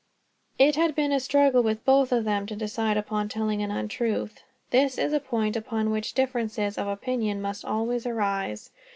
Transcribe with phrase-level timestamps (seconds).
[0.57, 4.41] It had been a struggle, with both of them, to decide upon telling an untruth.
[4.71, 8.71] This is a point upon which differences of opinion must always arise.